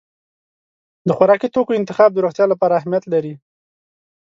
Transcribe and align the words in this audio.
د 1.07 1.09
خوراکي 1.17 1.47
توکو 1.55 1.71
انتخاب 1.79 2.09
د 2.13 2.17
روغتیا 2.25 2.45
لپاره 2.49 2.77
اهمیت 2.79 3.03
لري. 3.13 3.33